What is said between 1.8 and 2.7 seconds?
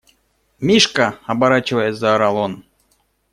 заорал он.